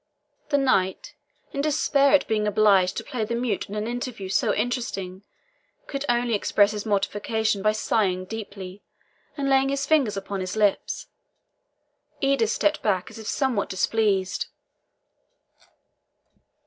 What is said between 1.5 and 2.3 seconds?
in despair at